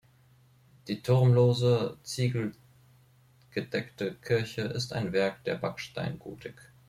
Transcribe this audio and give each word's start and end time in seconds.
Die 0.87 1.03
turmlose, 1.03 1.95
ziegelgedeckte 2.01 4.15
Kirche 4.15 4.63
ist 4.63 4.93
ein 4.93 5.13
Werk 5.13 5.43
der 5.43 5.53
Backsteingotik. 5.53 6.55